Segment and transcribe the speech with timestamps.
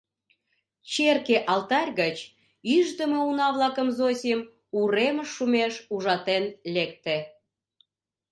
[0.91, 4.39] Черке алтарь гычУждымо уна-влакым Зосим
[4.79, 6.43] уремыш шумеш ужатен
[6.75, 7.17] лекте.